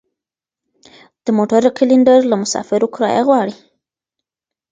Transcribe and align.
د 1.25 1.27
موټر 1.37 1.61
کلینډر 1.77 2.19
له 2.31 2.35
مسافرو 2.41 2.87
کرایه 2.95 3.23
غواړي. 3.27 3.55